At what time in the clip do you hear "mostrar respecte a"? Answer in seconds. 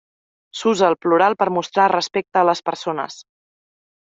1.59-2.47